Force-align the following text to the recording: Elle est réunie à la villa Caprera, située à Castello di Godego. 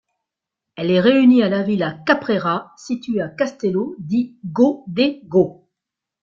Elle 0.77 0.89
est 0.89 0.99
réunie 0.99 1.43
à 1.43 1.49
la 1.49 1.61
villa 1.61 1.91
Caprera, 2.07 2.73
située 2.75 3.21
à 3.21 3.27
Castello 3.27 3.95
di 3.99 4.35
Godego. 4.43 5.67